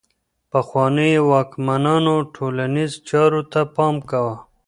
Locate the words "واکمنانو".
1.31-2.15